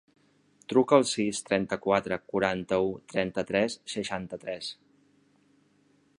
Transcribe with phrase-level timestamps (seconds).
[0.71, 4.73] Truca al sis, trenta-quatre, quaranta-u, trenta-tres, seixanta-tres.